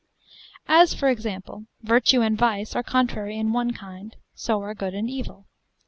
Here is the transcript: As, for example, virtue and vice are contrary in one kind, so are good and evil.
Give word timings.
As, 0.67 0.95
for 0.95 1.09
example, 1.09 1.67
virtue 1.83 2.21
and 2.23 2.35
vice 2.35 2.75
are 2.75 2.81
contrary 2.81 3.37
in 3.37 3.53
one 3.53 3.71
kind, 3.71 4.15
so 4.33 4.59
are 4.63 4.73
good 4.73 4.95
and 4.95 5.07
evil. 5.07 5.45